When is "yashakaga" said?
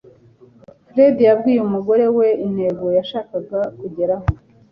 2.97-3.59